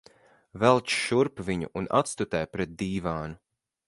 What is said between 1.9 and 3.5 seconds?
atstutē pret dīvānu.